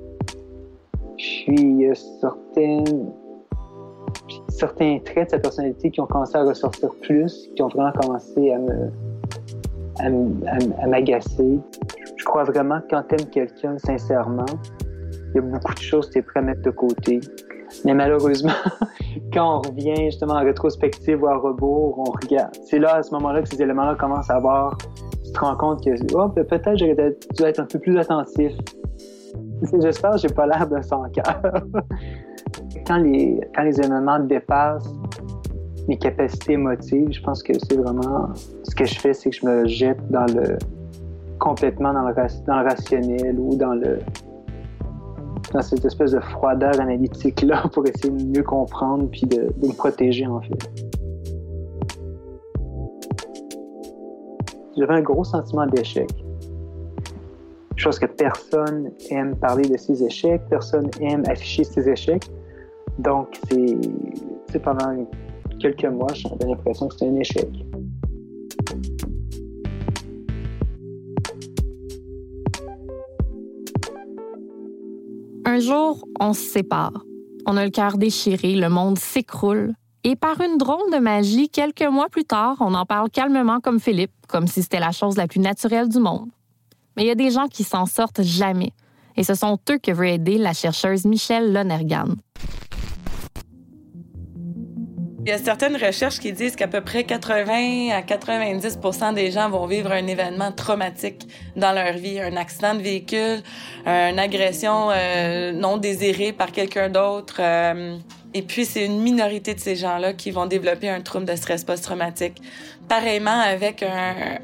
Puis 1.17 1.55
y 1.55 1.87
a 1.87 1.95
certains 1.95 2.83
traits 4.99 5.25
de 5.25 5.29
sa 5.31 5.39
personnalité 5.39 5.89
qui 5.89 5.99
ont 5.99 6.05
commencé 6.05 6.35
à 6.35 6.43
ressortir 6.43 6.89
plus, 7.01 7.49
qui 7.55 7.61
ont 7.63 7.69
vraiment 7.69 7.91
commencé 7.93 8.51
à 8.51 8.59
me 8.59 8.91
à, 9.99 10.87
m'agacer. 10.87 11.59
Je 12.15 12.23
crois 12.25 12.43
vraiment 12.43 12.81
que 12.81 12.89
quand 12.91 13.03
tu 13.09 13.15
aimes 13.15 13.29
quelqu'un 13.31 13.79
sincèrement, 13.79 14.45
il 15.29 15.35
y 15.35 15.39
a 15.39 15.41
beaucoup 15.41 15.73
de 15.73 15.79
choses 15.79 16.07
que 16.09 16.13
tu 16.13 16.19
es 16.19 16.21
prêt 16.21 16.39
à 16.39 16.43
mettre 16.43 16.61
de 16.61 16.69
côté 16.69 17.19
Mais 17.85 17.93
malheureusement, 17.93 18.51
quand 19.33 19.57
on 19.57 19.69
revient 19.69 19.95
justement 20.05 20.35
en 20.35 20.43
rétrospective 20.43 21.21
ou 21.21 21.27
à 21.27 21.37
rebours, 21.37 21.99
on 21.99 22.11
regarde. 22.11 22.55
C'est 22.63 22.79
là, 22.79 22.95
à 22.95 23.03
ce 23.03 23.11
moment-là, 23.11 23.41
que 23.41 23.49
ces 23.49 23.61
éléments-là 23.61 23.95
commencent 23.95 24.29
à 24.29 24.35
avoir. 24.35 24.77
Tu 25.25 25.31
te 25.31 25.39
rends 25.39 25.55
compte 25.55 25.83
que 25.83 25.91
oh, 26.15 26.29
peut-être 26.29 26.77
j'aurais 26.77 26.95
dû 26.95 27.43
être 27.43 27.59
un 27.59 27.65
peu 27.65 27.79
plus 27.79 27.97
attentif. 27.97 28.53
J'espère 29.81 30.11
que 30.11 30.17
j'ai 30.19 30.29
pas 30.29 30.47
l'air 30.47 30.67
de 30.67 30.81
sans 30.81 31.03
cœur. 31.09 31.41
quand, 32.87 32.97
les, 32.97 33.39
quand 33.55 33.63
les 33.63 33.79
événements 33.79 34.19
dépassent 34.19 34.89
mes 35.87 35.97
capacités 35.97 36.53
émotives, 36.53 37.11
je 37.11 37.21
pense 37.21 37.41
que 37.43 37.53
c'est 37.53 37.77
vraiment 37.77 38.29
ce 38.63 38.75
que 38.75 38.85
je 38.85 38.99
fais, 38.99 39.13
c'est 39.13 39.29
que 39.29 39.35
je 39.35 39.45
me 39.45 39.67
jette 39.67 39.99
dans 40.09 40.25
le 40.25 40.57
complètement 41.39 41.93
dans 41.93 42.01
le 42.01 42.63
rationnel 42.63 43.39
ou 43.39 43.55
dans 43.55 43.73
le 43.73 43.99
dans 45.57 45.63
cette 45.63 45.85
espèce 45.85 46.11
de 46.11 46.19
froideur 46.19 46.79
analytique 46.79 47.41
là 47.41 47.63
pour 47.73 47.83
essayer 47.87 48.11
de 48.11 48.37
mieux 48.37 48.43
comprendre 48.43 49.09
puis 49.09 49.21
de, 49.21 49.47
me 49.65 49.73
protéger 49.73 50.27
en 50.27 50.39
fait. 50.39 50.85
J'avais 54.77 54.93
un 54.93 55.01
gros 55.01 55.23
sentiment 55.23 55.65
d'échec. 55.65 56.07
Chose 57.75 57.97
que 57.97 58.05
personne 58.05 58.91
aime 59.09 59.35
parler 59.35 59.67
de 59.67 59.77
ses 59.77 60.03
échecs, 60.03 60.41
personne 60.49 60.89
aime 61.01 61.23
afficher 61.27 61.63
ses 61.63 61.89
échecs. 61.89 62.29
Donc, 62.99 63.39
c'est 63.49 64.59
pendant 64.59 65.07
quelques 65.59 65.85
mois, 65.85 66.13
j'avais 66.13 66.45
l'impression 66.45 66.87
que 66.87 66.93
c'était 66.93 67.07
un 67.07 67.15
échec. 67.15 67.49
Un 75.57 75.59
jour, 75.59 76.07
on 76.19 76.33
se 76.33 76.41
sépare. 76.41 77.03
On 77.47 77.57
a 77.57 77.65
le 77.65 77.71
cœur 77.71 77.97
déchiré, 77.97 78.53
le 78.53 78.69
monde 78.69 78.99
s'écroule. 78.99 79.73
Et 80.03 80.15
par 80.15 80.39
une 80.39 80.59
drôle 80.59 80.93
de 80.93 80.99
magie, 80.99 81.49
quelques 81.49 81.81
mois 81.81 82.09
plus 82.09 82.25
tard, 82.25 82.57
on 82.59 82.75
en 82.75 82.85
parle 82.85 83.09
calmement 83.09 83.59
comme 83.59 83.79
Philippe, 83.79 84.11
comme 84.27 84.45
si 84.45 84.61
c'était 84.61 84.79
la 84.79 84.91
chose 84.91 85.17
la 85.17 85.25
plus 85.25 85.39
naturelle 85.39 85.89
du 85.89 85.97
monde. 85.97 86.29
Mais 86.95 87.05
il 87.05 87.07
y 87.07 87.11
a 87.11 87.15
des 87.15 87.31
gens 87.31 87.47
qui 87.47 87.63
s'en 87.63 87.87
sortent 87.87 88.21
jamais. 88.21 88.71
Et 89.15 89.23
ce 89.23 89.33
sont 89.33 89.57
eux 89.71 89.79
que 89.79 89.91
veut 89.91 90.09
aider 90.09 90.37
la 90.37 90.53
chercheuse 90.53 91.05
Michelle 91.05 91.51
Lonergan. 91.51 92.13
Il 95.27 95.31
y 95.31 95.33
a 95.33 95.39
certaines 95.39 95.75
recherches 95.75 96.19
qui 96.19 96.31
disent 96.31 96.55
qu'à 96.55 96.69
peu 96.69 96.79
près 96.79 97.03
80 97.03 97.89
à 97.91 98.01
90% 98.01 99.13
des 99.13 99.29
gens 99.29 99.49
vont 99.49 99.65
vivre 99.65 99.91
un 99.91 100.07
événement 100.07 100.53
traumatique 100.53 101.27
dans 101.57 101.73
leur 101.73 101.95
vie, 101.95 102.21
un 102.21 102.37
accident 102.37 102.73
de 102.73 102.79
véhicule, 102.79 103.43
une 103.85 104.19
agression 104.19 104.87
euh, 104.89 105.51
non 105.51 105.75
désirée 105.75 106.31
par 106.31 106.53
quelqu'un 106.53 106.87
d'autre. 106.87 107.41
Euh, 107.41 107.97
et 108.33 108.41
puis, 108.41 108.63
c'est 108.63 108.85
une 108.85 109.01
minorité 109.01 109.53
de 109.53 109.59
ces 109.59 109.75
gens-là 109.75 110.13
qui 110.13 110.31
vont 110.31 110.45
développer 110.45 110.87
un 110.87 111.01
trouble 111.01 111.25
de 111.25 111.35
stress 111.35 111.65
post-traumatique. 111.65 112.41
Pareillement, 112.87 113.41
avec 113.41 113.83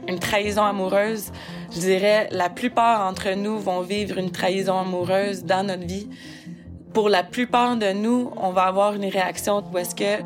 une 0.09 0.19
trahison 0.19 0.63
amoureuse, 0.63 1.31
je 1.73 1.79
dirais, 1.79 2.27
la 2.31 2.49
plupart 2.49 3.07
d'entre 3.07 3.33
nous 3.35 3.57
vont 3.57 3.79
vivre 3.79 4.17
une 4.17 4.31
trahison 4.31 4.77
amoureuse 4.79 5.45
dans 5.45 5.65
notre 5.65 5.85
vie. 5.87 6.09
Pour 6.93 7.07
la 7.07 7.23
plupart 7.23 7.77
de 7.77 7.93
nous, 7.93 8.31
on 8.35 8.51
va 8.51 8.63
avoir 8.63 8.95
une 8.95 9.05
réaction 9.05 9.63
où 9.71 9.77
est-ce 9.77 9.95
que 9.95 10.21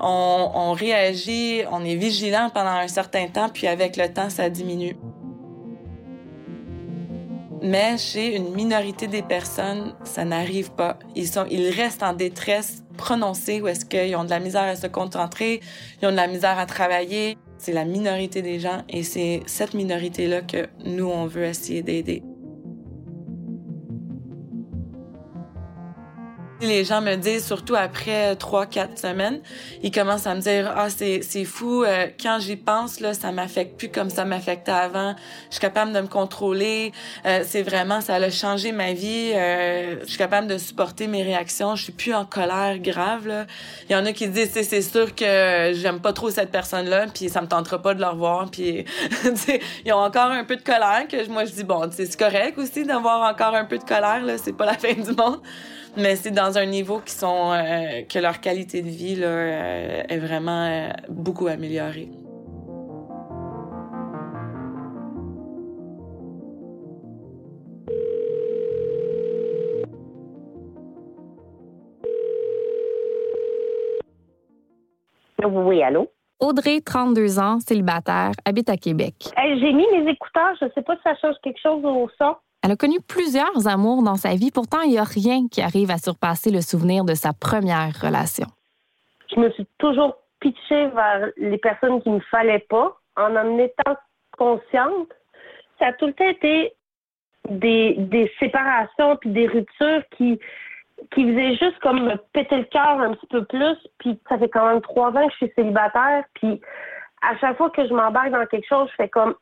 on, 0.00 0.72
réagit, 0.72 1.62
on 1.70 1.84
est 1.84 1.96
vigilant 1.96 2.50
pendant 2.52 2.70
un 2.70 2.88
certain 2.88 3.28
temps, 3.28 3.48
puis 3.48 3.66
avec 3.66 3.96
le 3.96 4.12
temps, 4.12 4.30
ça 4.30 4.50
diminue. 4.50 4.96
Mais 7.62 7.96
chez 7.98 8.36
une 8.36 8.54
minorité 8.54 9.06
des 9.06 9.22
personnes, 9.22 9.94
ça 10.04 10.24
n'arrive 10.24 10.70
pas. 10.72 10.98
Ils, 11.14 11.26
sont, 11.26 11.46
ils 11.50 11.70
restent 11.70 12.02
en 12.02 12.12
détresse 12.12 12.84
prononcée 12.96 13.60
où 13.60 13.68
est-ce 13.68 13.84
qu'ils 13.84 14.14
ont 14.16 14.24
de 14.24 14.30
la 14.30 14.40
misère 14.40 14.62
à 14.62 14.76
se 14.76 14.86
concentrer, 14.86 15.60
ils 16.00 16.06
ont 16.06 16.10
de 16.10 16.16
la 16.16 16.26
misère 16.26 16.58
à 16.58 16.66
travailler. 16.66 17.38
C'est 17.58 17.72
la 17.72 17.84
minorité 17.84 18.42
des 18.42 18.60
gens 18.60 18.82
et 18.88 19.02
c'est 19.02 19.42
cette 19.46 19.74
minorité-là 19.74 20.42
que 20.42 20.68
nous, 20.84 21.06
on 21.06 21.26
veut 21.26 21.44
essayer 21.44 21.82
d'aider. 21.82 22.22
Les 26.62 26.84
gens 26.84 27.02
me 27.02 27.16
disent, 27.16 27.44
surtout 27.44 27.74
après 27.76 28.34
trois, 28.36 28.64
quatre 28.64 28.98
semaines, 28.98 29.40
ils 29.82 29.90
commencent 29.90 30.26
à 30.26 30.34
me 30.34 30.40
dire, 30.40 30.72
ah, 30.74 30.88
c'est, 30.88 31.20
c'est 31.20 31.44
fou, 31.44 31.84
euh, 31.84 32.06
quand 32.18 32.38
j'y 32.40 32.56
pense, 32.56 32.98
là, 33.00 33.12
ça 33.12 33.30
m'affecte 33.30 33.76
plus 33.76 33.90
comme 33.90 34.08
ça 34.08 34.24
m'affectait 34.24 34.72
avant. 34.72 35.14
Je 35.50 35.56
suis 35.56 35.60
capable 35.60 35.92
de 35.92 36.00
me 36.00 36.06
contrôler. 36.06 36.92
Euh, 37.26 37.42
c'est 37.46 37.62
vraiment, 37.62 38.00
ça 38.00 38.14
a 38.14 38.30
changé 38.30 38.72
ma 38.72 38.94
vie. 38.94 39.32
Euh, 39.34 40.00
je 40.00 40.08
suis 40.08 40.18
capable 40.18 40.46
de 40.46 40.56
supporter 40.56 41.08
mes 41.08 41.22
réactions. 41.22 41.76
Je 41.76 41.84
suis 41.84 41.92
plus 41.92 42.14
en 42.14 42.24
colère 42.24 42.78
grave, 42.78 43.26
là. 43.26 43.44
Il 43.90 43.92
y 43.92 43.96
en 43.96 44.06
a 44.06 44.12
qui 44.14 44.26
disent, 44.26 44.50
c'est 44.52 44.82
sûr 44.82 45.14
que 45.14 45.72
j'aime 45.74 46.00
pas 46.00 46.14
trop 46.14 46.30
cette 46.30 46.50
personne-là, 46.50 47.06
puis 47.12 47.28
ça 47.28 47.42
me 47.42 47.48
tentera 47.48 47.82
pas 47.82 47.92
de 47.92 48.00
la 48.00 48.10
revoir, 48.10 48.50
puis, 48.50 48.86
ils 49.84 49.92
ont 49.92 49.96
encore 49.96 50.30
un 50.30 50.44
peu 50.44 50.56
de 50.56 50.62
colère 50.62 51.06
que 51.06 51.28
moi, 51.28 51.44
je 51.44 51.52
dis, 51.52 51.64
bon, 51.64 51.86
c'est 51.92 52.16
correct 52.16 52.56
aussi 52.56 52.84
d'avoir 52.84 53.30
encore 53.30 53.54
un 53.54 53.66
peu 53.66 53.76
de 53.76 53.84
colère, 53.84 54.22
là. 54.24 54.38
C'est 54.38 54.56
pas 54.56 54.64
la 54.64 54.74
fin 54.78 54.94
du 54.94 55.12
monde 55.12 55.42
mais 55.96 56.16
c'est 56.16 56.30
dans 56.30 56.58
un 56.58 56.66
niveau 56.66 57.00
qui 57.00 57.12
sont 57.12 57.52
euh, 57.52 58.02
que 58.02 58.18
leur 58.18 58.40
qualité 58.40 58.82
de 58.82 58.88
vie 58.88 59.16
là, 59.16 59.26
euh, 59.26 60.02
est 60.08 60.18
vraiment 60.18 60.66
euh, 60.66 60.88
beaucoup 61.08 61.46
améliorée. 61.46 62.08
Oui, 75.44 75.82
allô? 75.82 76.10
Audrey, 76.40 76.80
32 76.84 77.38
ans, 77.38 77.60
célibataire, 77.60 78.32
habite 78.44 78.68
à 78.68 78.76
Québec. 78.76 79.14
J'ai 79.36 79.72
mis 79.72 79.86
mes 79.92 80.10
écouteurs, 80.10 80.54
je 80.60 80.66
ne 80.66 80.70
sais 80.74 80.82
pas 80.82 80.96
si 80.96 81.02
ça 81.02 81.14
change 81.16 81.36
quelque 81.42 81.60
chose 81.62 81.82
au 81.84 82.08
son. 82.18 82.34
Elle 82.66 82.72
a 82.72 82.76
connu 82.76 82.98
plusieurs 83.00 83.68
amours 83.68 84.02
dans 84.02 84.16
sa 84.16 84.34
vie, 84.34 84.50
pourtant 84.50 84.80
il 84.80 84.90
n'y 84.90 84.98
a 84.98 85.04
rien 85.04 85.46
qui 85.46 85.62
arrive 85.62 85.92
à 85.92 85.98
surpasser 85.98 86.50
le 86.50 86.60
souvenir 86.60 87.04
de 87.04 87.14
sa 87.14 87.32
première 87.32 87.92
relation. 88.02 88.48
Je 89.32 89.38
me 89.38 89.48
suis 89.52 89.68
toujours 89.78 90.16
pitchée 90.40 90.88
vers 90.88 91.30
les 91.36 91.58
personnes 91.58 92.02
qui 92.02 92.10
ne 92.10 92.18
fallait 92.28 92.66
pas 92.68 92.98
en 93.14 93.36
en 93.36 93.56
étant 93.58 93.96
consciente. 94.36 95.06
Ça 95.78 95.86
a 95.86 95.92
tout 95.92 96.06
le 96.06 96.12
temps 96.14 96.28
été 96.28 96.72
des, 97.50 98.32
séparations 98.40 99.14
puis 99.18 99.30
des 99.30 99.46
ruptures 99.46 100.02
qui 100.16 100.40
qui 101.12 101.22
faisaient 101.22 101.54
juste 101.54 101.78
comme 101.82 102.02
me 102.02 102.16
péter 102.32 102.56
le 102.56 102.64
cœur 102.64 102.98
un 102.98 103.12
petit 103.12 103.26
peu 103.28 103.44
plus. 103.44 103.76
Puis 103.98 104.18
ça 104.28 104.38
fait 104.38 104.48
quand 104.48 104.66
même 104.66 104.80
trois 104.80 105.10
ans 105.10 105.24
que 105.28 105.32
je 105.34 105.36
suis 105.36 105.52
célibataire. 105.54 106.24
Puis 106.34 106.60
à 107.22 107.36
chaque 107.38 107.58
fois 107.58 107.70
que 107.70 107.86
je 107.86 107.94
m'embarque 107.94 108.30
dans 108.30 108.44
quelque 108.46 108.66
chose, 108.66 108.88
je 108.90 108.96
fais 108.96 109.08
comme 109.08 109.36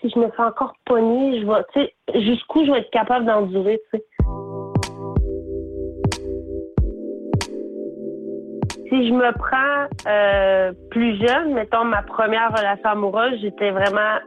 si 0.00 0.10
je 0.10 0.18
me 0.18 0.30
fais 0.30 0.42
encore 0.42 0.74
pogner, 0.84 1.40
je 1.40 1.46
vais, 1.46 1.64
tu 1.72 1.80
sais, 1.80 2.22
jusqu'où 2.22 2.64
je 2.64 2.72
vais 2.72 2.78
être 2.78 2.90
capable 2.90 3.26
d'endurer, 3.26 3.80
tu 3.92 3.98
sais. 3.98 4.04
Si 8.88 9.06
je 9.06 9.12
me 9.12 9.32
prends 9.36 9.86
euh, 10.06 10.72
plus 10.90 11.18
jeune, 11.18 11.52
mettons 11.52 11.84
ma 11.84 12.02
première 12.02 12.50
relation 12.50 12.88
amoureuse, 12.88 13.38
j'étais 13.42 13.70
vraiment 13.70 14.18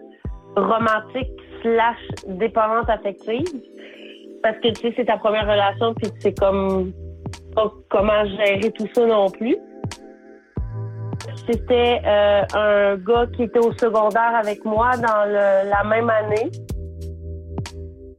romantique 0.55 1.31
slash 1.61 1.97
dépendante 2.27 2.89
affective. 2.89 3.47
Parce 4.43 4.57
que 4.57 4.69
tu 4.69 4.81
sais, 4.81 4.93
c'est 4.95 5.05
ta 5.05 5.17
première 5.17 5.47
relation, 5.47 5.93
puis 5.95 6.11
sais 6.19 6.33
comme 6.33 6.91
comment 7.89 8.25
gérer 8.25 8.71
tout 8.71 8.87
ça 8.93 9.05
non 9.05 9.29
plus. 9.29 9.57
C'était 11.51 12.01
euh, 12.05 12.43
un 12.53 12.95
gars 12.95 13.25
qui 13.35 13.43
était 13.43 13.59
au 13.59 13.73
secondaire 13.73 14.33
avec 14.39 14.63
moi 14.63 14.91
dans 14.95 15.25
la 15.25 15.83
même 15.83 16.09
année. 16.09 16.49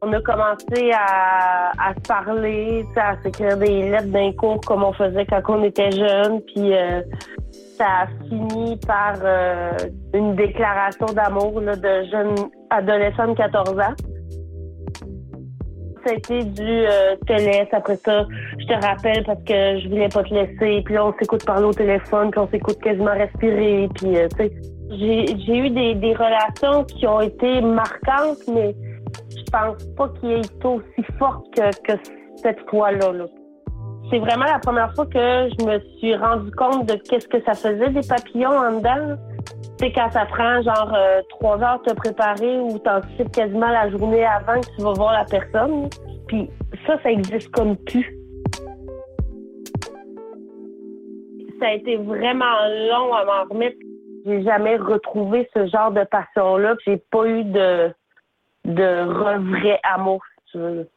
On 0.02 0.12
a 0.12 0.20
commencé 0.20 0.90
à, 0.92 1.94
se 1.94 2.08
parler, 2.08 2.84
à 2.96 3.14
s'écrire 3.22 3.56
des 3.56 3.88
lettres 3.88 4.10
d'un 4.10 4.32
cours 4.32 4.60
comme 4.60 4.82
on 4.82 4.92
faisait 4.92 5.24
quand 5.24 5.40
on 5.48 5.62
était 5.62 5.92
jeune. 5.92 6.42
Puis 6.42 6.74
euh, 6.74 7.00
ça 7.78 7.86
a 8.02 8.06
fini 8.28 8.76
par 8.86 9.14
euh, 9.22 9.70
une 10.12 10.34
déclaration 10.34 11.06
d'amour 11.06 11.60
de 11.60 12.10
jeune 12.10 12.34
adolescent 12.70 13.28
de 13.28 13.34
14 13.34 13.78
ans 13.78 13.94
ça 16.04 16.12
a 16.12 16.16
été 16.16 16.44
du 16.44 16.62
euh, 16.62 17.14
après 17.72 17.96
ça, 17.96 18.26
je 18.62 18.66
te 18.66 18.86
rappelle 18.86 19.24
parce 19.24 19.42
que 19.44 19.80
je 19.80 19.88
voulais 19.88 20.08
pas 20.08 20.22
te 20.22 20.32
laisser, 20.32 20.82
puis 20.84 20.94
là, 20.94 21.06
on 21.06 21.14
s'écoute 21.18 21.44
parler 21.44 21.64
au 21.64 21.72
téléphone, 21.72 22.30
puis 22.30 22.40
on 22.40 22.48
s'écoute 22.48 22.78
quasiment 22.80 23.12
respirer, 23.12 23.88
puis 23.94 24.16
euh, 24.16 24.28
tu 24.38 24.44
sais, 24.44 24.52
j'ai 24.98 25.56
eu 25.56 25.70
des, 25.70 26.14
relations 26.14 26.84
qui 26.84 27.06
ont 27.06 27.20
été 27.20 27.60
marquantes, 27.60 28.38
mais 28.52 28.74
je 29.30 29.50
pense 29.50 29.84
pas 29.96 30.08
qu'il 30.20 30.32
ait 30.32 30.40
été 30.40 30.66
aussi 30.66 31.12
forte 31.18 31.46
que, 31.54 31.92
cette 32.36 32.70
fois-là. 32.70 33.12
Là. 33.12 33.24
C'est 34.10 34.18
vraiment 34.18 34.44
la 34.44 34.58
première 34.58 34.94
fois 34.94 35.06
que 35.06 35.48
je 35.58 35.64
me 35.64 35.78
suis 35.98 36.14
rendu 36.14 36.50
compte 36.52 36.86
de 36.86 36.94
qu'est-ce 36.94 37.28
que 37.28 37.42
ça 37.44 37.54
faisait 37.54 37.90
des 37.90 38.06
papillons 38.06 38.50
en 38.50 38.78
dedans. 38.78 39.16
C'est 39.78 39.92
quand 39.92 40.10
ça 40.12 40.26
prend 40.26 40.62
genre 40.62 40.92
euh, 40.94 41.22
trois 41.30 41.60
heures 41.62 41.80
de 41.86 41.90
te 41.90 41.96
préparer 41.96 42.58
ou 42.58 42.78
t'anticipes 42.78 43.32
quasiment 43.32 43.68
la 43.68 43.90
journée 43.90 44.24
avant 44.24 44.60
que 44.60 44.66
tu 44.76 44.82
vas 44.82 44.92
voir 44.92 45.12
la 45.14 45.24
personne. 45.24 45.88
Puis 46.28 46.50
ça, 46.86 46.98
ça 47.02 47.10
existe 47.10 47.50
comme 47.50 47.76
plus. 47.76 48.21
Ça 51.62 51.68
a 51.68 51.72
été 51.74 51.96
vraiment 51.96 52.66
long 52.90 53.14
à 53.14 53.24
m'en 53.24 53.44
remettre. 53.48 53.76
J'ai 54.26 54.42
jamais 54.42 54.76
retrouvé 54.76 55.48
ce 55.54 55.66
genre 55.68 55.92
de 55.92 56.02
passion-là. 56.04 56.74
J'ai 56.84 56.96
pas 56.96 57.26
eu 57.26 57.44
de, 57.44 57.92
de 58.64 59.04
vrai 59.04 59.80
amour, 59.84 60.20
si 60.26 60.52
tu 60.52 60.58
veux. 60.58 60.88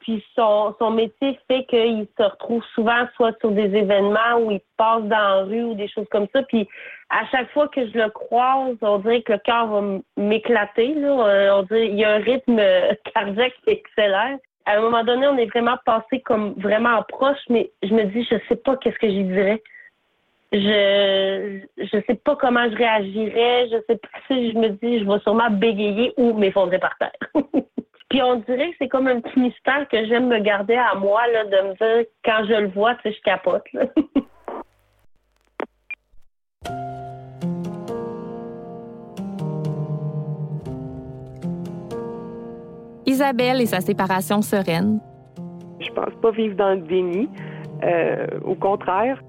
Puis 0.00 0.24
son, 0.34 0.74
son 0.78 0.90
métier 0.90 1.38
fait 1.48 1.64
qu'il 1.66 2.06
se 2.18 2.22
retrouve 2.22 2.62
souvent 2.74 3.06
soit 3.14 3.38
sur 3.40 3.50
des 3.52 3.74
événements 3.76 4.38
où 4.40 4.50
il 4.50 4.60
passe 4.76 5.02
dans 5.04 5.08
la 5.10 5.42
rue 5.44 5.62
ou 5.62 5.74
des 5.74 5.88
choses 5.88 6.08
comme 6.10 6.26
ça. 6.32 6.42
Puis 6.42 6.68
à 7.10 7.24
chaque 7.30 7.50
fois 7.52 7.68
que 7.68 7.86
je 7.86 7.98
le 7.98 8.10
croise, 8.10 8.76
on 8.80 8.98
dirait 8.98 9.22
que 9.22 9.32
le 9.32 9.38
cœur 9.38 9.66
va 9.66 9.82
m'éclater. 10.16 10.94
Là. 10.94 11.56
On 11.56 11.62
dirait 11.62 11.86
il 11.86 11.98
y 11.98 12.04
a 12.04 12.14
un 12.14 12.18
rythme 12.18 12.60
cardiaque 13.14 13.54
qui 13.64 13.70
accélère. 13.70 14.38
À 14.66 14.76
un 14.76 14.80
moment 14.80 15.04
donné, 15.04 15.26
on 15.26 15.36
est 15.38 15.46
vraiment 15.46 15.76
passé 15.84 16.20
comme 16.20 16.54
vraiment 16.54 17.02
proche, 17.08 17.42
mais 17.48 17.70
je 17.82 17.92
me 17.94 18.04
dis, 18.04 18.26
je 18.28 18.36
sais 18.48 18.56
pas 18.56 18.76
qu'est-ce 18.76 18.98
que 18.98 19.08
j'y 19.08 19.24
dirais. 19.24 19.60
Je 20.52 21.60
je 21.78 21.98
sais 22.06 22.14
pas 22.14 22.36
comment 22.36 22.68
je 22.70 22.76
réagirais. 22.76 23.68
Je 23.70 23.76
sais 23.88 23.96
pas 23.96 24.08
si 24.28 24.52
je 24.52 24.58
me 24.58 24.68
dis, 24.68 25.00
je 25.00 25.04
vais 25.04 25.18
sûrement 25.20 25.50
bégayer 25.50 26.12
ou 26.16 26.34
m'effondrer 26.34 26.78
par 26.78 26.96
terre. 26.98 27.12
Puis 28.10 28.22
on 28.22 28.36
dirait 28.36 28.70
que 28.70 28.76
c'est 28.78 28.88
comme 28.88 29.06
un 29.06 29.20
petit 29.20 29.40
mystère 29.40 29.88
que 29.90 30.04
j'aime 30.06 30.28
me 30.28 30.38
garder 30.40 30.74
à 30.74 30.94
moi, 30.94 31.22
là, 31.32 31.44
de 31.44 31.68
me 31.68 31.74
dire, 31.76 32.06
quand 32.22 32.44
je 32.46 32.60
le 32.60 32.68
vois, 32.68 32.94
tu 32.96 33.04
sais, 33.04 33.16
je 33.16 33.22
capote. 33.22 33.64
Isabelle 43.06 43.60
et 43.60 43.66
sa 43.66 43.80
séparation 43.80 44.42
sereine. 44.42 45.00
Je 45.80 45.90
pense 45.92 46.14
pas 46.20 46.30
vivre 46.30 46.56
dans 46.56 46.74
le 46.74 46.82
déni. 46.82 47.28
Euh, 47.82 48.26
au 48.44 48.54
contraire, 48.54 49.20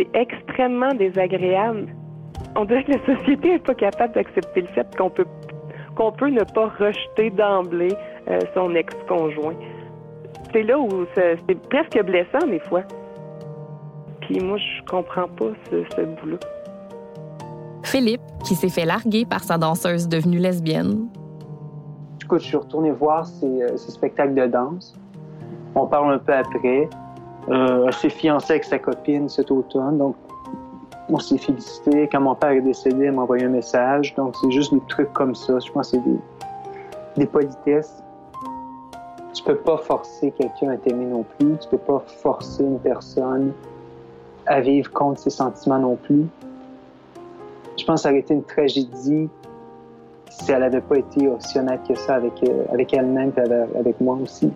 c'est 0.00 0.18
extrêmement 0.18 0.94
désagréable. 0.94 1.88
On 2.56 2.64
dirait 2.64 2.84
que 2.84 2.92
la 2.92 3.16
société 3.16 3.52
n'est 3.52 3.58
pas 3.58 3.74
capable 3.74 4.14
d'accepter 4.14 4.62
le 4.62 4.68
fait 4.68 4.86
qu'on 4.96 5.10
peut 5.10 5.26
qu'on 5.96 6.12
peut 6.12 6.30
ne 6.30 6.44
pas 6.44 6.68
rejeter 6.78 7.30
d'emblée 7.30 7.92
euh, 8.28 8.38
son 8.54 8.74
ex-conjoint. 8.74 9.54
C'est 10.52 10.62
là 10.62 10.78
où 10.78 10.88
c'est 11.14 11.68
presque 11.68 12.00
blessant 12.04 12.46
des 12.48 12.60
fois. 12.60 12.82
Puis 14.20 14.40
moi, 14.40 14.56
je 14.56 14.84
comprends 14.88 15.28
pas 15.28 15.50
ce, 15.70 15.82
ce 15.96 16.02
bout-là. 16.02 16.36
Philippe, 17.82 18.22
qui 18.44 18.54
s'est 18.54 18.68
fait 18.68 18.84
larguer 18.84 19.26
par 19.26 19.42
sa 19.42 19.58
danseuse 19.58 20.08
devenue 20.08 20.38
lesbienne. 20.38 21.08
Écoute, 22.22 22.40
je 22.40 22.46
suis 22.46 22.56
retourné 22.56 22.92
voir 22.92 23.26
ces, 23.26 23.62
euh, 23.62 23.76
spectacles 23.76 24.34
de 24.34 24.46
danse. 24.46 24.94
On 25.74 25.86
parle 25.86 26.14
un 26.14 26.18
peu 26.18 26.32
après. 26.32 26.88
Euh, 27.48 27.86
elle 27.86 27.94
s'est 27.94 28.10
fiancée 28.10 28.52
avec 28.52 28.64
sa 28.64 28.78
copine 28.78 29.28
cet 29.28 29.50
automne, 29.50 29.98
donc 29.98 30.16
on 31.08 31.18
s'est 31.18 31.38
félicité. 31.38 32.08
Quand 32.10 32.20
mon 32.20 32.34
père 32.34 32.50
est 32.50 32.60
décédé, 32.60 33.06
elle 33.06 33.12
m'a 33.12 33.22
envoyé 33.22 33.44
un 33.44 33.48
message. 33.48 34.14
Donc, 34.14 34.36
c'est 34.40 34.50
juste 34.50 34.72
des 34.72 34.80
trucs 34.88 35.12
comme 35.12 35.34
ça. 35.34 35.58
Je 35.58 35.70
pense 35.72 35.90
que 35.90 35.96
c'est 35.96 36.04
des, 36.04 36.18
des 37.16 37.26
politesses. 37.26 38.02
Tu 39.34 39.42
peux 39.42 39.56
pas 39.56 39.78
forcer 39.78 40.30
quelqu'un 40.32 40.70
à 40.70 40.76
t'aimer 40.76 41.06
non 41.06 41.24
plus. 41.38 41.56
Tu 41.58 41.68
peux 41.68 41.78
pas 41.78 42.02
forcer 42.06 42.62
une 42.62 42.78
personne 42.78 43.52
à 44.46 44.60
vivre 44.60 44.90
contre 44.92 45.20
ses 45.20 45.30
sentiments 45.30 45.78
non 45.78 45.96
plus. 45.96 46.26
Je 47.78 47.84
pense 47.84 48.00
que 48.00 48.02
ça 48.02 48.08
aurait 48.10 48.20
été 48.20 48.34
une 48.34 48.44
tragédie 48.44 49.28
si 50.28 50.52
elle 50.52 50.60
n'avait 50.60 50.80
pas 50.80 50.98
été 50.98 51.28
aussi 51.28 51.58
honnête 51.58 51.80
que 51.88 51.94
ça 51.96 52.14
avec, 52.14 52.42
euh, 52.44 52.64
avec 52.72 52.94
elle-même 52.94 53.32
et 53.36 53.78
avec 53.78 54.00
moi 54.00 54.16
aussi. 54.22 54.50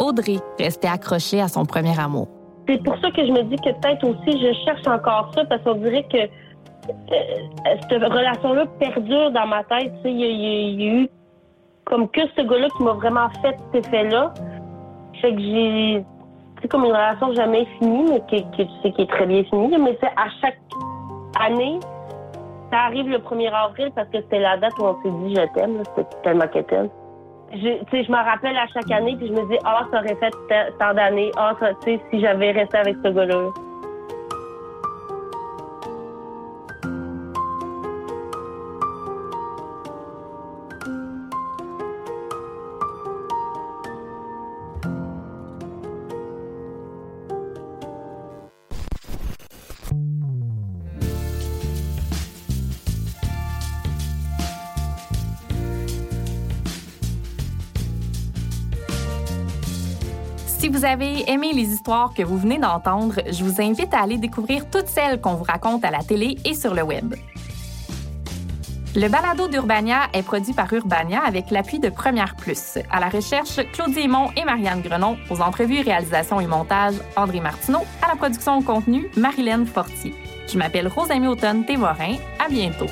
Audrey 0.00 0.38
restait 0.58 0.88
accrochée 0.88 1.40
à 1.40 1.48
son 1.48 1.64
premier 1.64 1.98
amour. 1.98 2.26
C'est 2.66 2.82
pour 2.82 2.96
ça 2.98 3.10
que 3.10 3.24
je 3.24 3.30
me 3.30 3.42
dis 3.42 3.56
que 3.56 3.70
peut-être 3.70 4.04
aussi 4.04 4.40
je 4.40 4.52
cherche 4.64 4.86
encore 4.86 5.30
ça 5.34 5.44
parce 5.44 5.62
qu'on 5.62 5.74
dirait 5.74 6.06
que 6.10 6.18
euh, 6.18 7.76
cette 7.88 8.02
relation-là 8.02 8.66
perdure 8.78 9.30
dans 9.32 9.46
ma 9.46 9.62
tête. 9.64 9.92
Il 10.04 10.20
y, 10.20 10.84
y, 10.84 10.88
a 10.88 11.02
eu 11.02 11.08
comme 11.84 12.08
que 12.08 12.20
ce 12.36 12.42
gars-là 12.42 12.68
qui 12.76 12.82
m'a 12.82 12.92
vraiment 12.92 13.28
fait 13.42 13.56
cet 13.72 13.86
effet-là. 13.86 14.32
Fait 15.20 15.34
que 15.34 15.40
j'ai. 15.40 16.04
C'est 16.60 16.68
comme 16.68 16.84
une 16.84 16.92
relation 16.92 17.32
jamais 17.34 17.66
finie, 17.78 18.04
mais 18.10 18.20
qui, 18.28 18.44
qui, 18.52 18.68
sais, 18.82 18.92
qui 18.92 19.02
est 19.02 19.10
très 19.10 19.26
bien 19.26 19.42
finie. 19.44 19.76
Mais 19.78 19.96
c'est 20.00 20.08
à 20.08 20.28
chaque 20.40 20.58
année, 21.40 21.78
ça 22.70 22.80
arrive 22.86 23.08
le 23.08 23.18
1er 23.18 23.50
avril 23.50 23.90
parce 23.94 24.08
que 24.08 24.18
c'était 24.18 24.40
la 24.40 24.58
date 24.58 24.72
où 24.78 24.84
on 24.84 25.02
s'est 25.02 25.10
dit 25.10 25.34
je 25.34 25.54
t'aime. 25.54 25.82
C'était 25.96 26.16
tellement 26.22 26.46
qu'elle 26.48 26.90
je, 27.52 28.02
je 28.02 28.10
me 28.10 28.16
rappelle 28.16 28.56
à 28.56 28.66
chaque 28.68 28.90
année, 28.90 29.16
puis 29.16 29.28
je 29.28 29.32
me 29.32 29.48
dis, 29.48 29.58
ah, 29.64 29.86
ça 29.90 29.98
aurait 29.98 30.16
fait 30.16 30.32
tant 30.78 30.94
d'années. 30.94 31.30
Ah, 31.36 31.54
tu 31.60 31.66
sais, 31.84 32.00
si 32.10 32.20
j'avais 32.20 32.52
resté 32.52 32.78
avec 32.78 32.96
ce 33.04 33.10
gars-là. 33.10 33.50
Vous 60.70 60.84
avez 60.84 61.30
aimé 61.30 61.52
les 61.52 61.72
histoires 61.72 62.12
que 62.14 62.22
vous 62.22 62.38
venez 62.38 62.58
d'entendre, 62.58 63.14
je 63.30 63.44
vous 63.44 63.60
invite 63.60 63.92
à 63.92 64.02
aller 64.02 64.18
découvrir 64.18 64.68
toutes 64.70 64.86
celles 64.86 65.20
qu'on 65.20 65.34
vous 65.34 65.44
raconte 65.44 65.84
à 65.84 65.90
la 65.90 66.02
télé 66.02 66.36
et 66.44 66.54
sur 66.54 66.74
le 66.74 66.82
web. 66.82 67.14
Le 68.96 69.08
balado 69.08 69.46
d'Urbania 69.46 70.08
est 70.12 70.22
produit 70.22 70.52
par 70.52 70.72
Urbania 70.72 71.20
avec 71.24 71.50
l'appui 71.50 71.78
de 71.78 71.90
Première 71.90 72.34
Plus. 72.34 72.78
À 72.90 72.98
la 72.98 73.08
recherche, 73.08 73.60
Claudie 73.72 74.00
Aymon 74.00 74.30
et 74.36 74.44
Marianne 74.44 74.80
Grenon. 74.80 75.16
Aux 75.30 75.40
entrevues, 75.40 75.82
réalisation 75.82 76.40
et 76.40 76.46
montage, 76.46 76.94
André 77.16 77.40
Martineau. 77.40 77.80
À 78.02 78.08
la 78.08 78.16
production 78.16 78.58
au 78.58 78.62
contenu, 78.62 79.08
Marilyn 79.16 79.64
Fortier. 79.64 80.12
Je 80.52 80.58
m'appelle 80.58 80.88
Rosamie 80.88 81.28
Automne 81.28 81.64
Témorin. 81.64 82.16
À 82.44 82.48
bientôt. 82.48 82.88